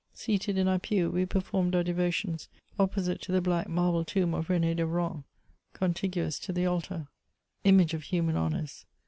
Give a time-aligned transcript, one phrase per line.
[0.15, 4.47] Seated in our pew, we performed our devotions opposite to the black marble tomb of
[4.47, 5.25] Ren^ de Rohan,
[5.73, 7.07] contiguous to the altar;
[7.65, 8.87] image of human honours